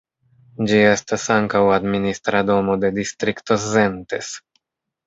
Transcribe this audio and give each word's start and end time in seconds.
Ĝi 0.71 0.79
estas 0.93 1.25
ankaŭ 1.35 1.61
administra 1.75 2.43
domo 2.49 2.79
de 2.87 2.93
Distrikto 2.99 3.63
Szentes. 3.69 4.35